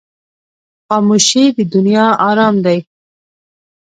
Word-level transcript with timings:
خاموشي، 0.87 1.45
د 1.57 1.59
دنیا 1.73 2.07
آرام 2.29 2.55
دی. 2.65 2.79